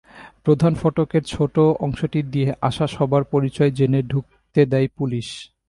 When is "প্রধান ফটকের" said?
0.43-1.23